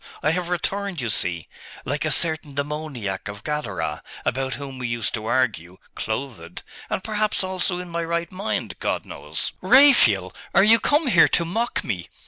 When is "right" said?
8.03-8.31